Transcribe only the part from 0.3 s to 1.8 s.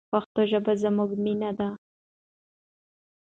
ژبه زموږ مینه ده.